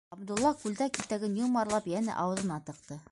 [0.13, 3.03] Ғабдулла, күлдәк итәген йомарлап, йәнә ауыҙына тыҡты.